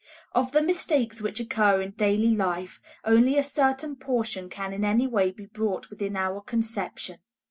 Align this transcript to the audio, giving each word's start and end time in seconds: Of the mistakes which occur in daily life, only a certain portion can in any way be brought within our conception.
Of 0.31 0.51
the 0.51 0.63
mistakes 0.63 1.21
which 1.21 1.39
occur 1.39 1.79
in 1.79 1.91
daily 1.91 2.35
life, 2.35 2.81
only 3.05 3.37
a 3.37 3.43
certain 3.43 3.95
portion 3.95 4.49
can 4.49 4.73
in 4.73 4.83
any 4.83 5.05
way 5.05 5.29
be 5.29 5.45
brought 5.45 5.91
within 5.91 6.15
our 6.15 6.41
conception. 6.41 7.19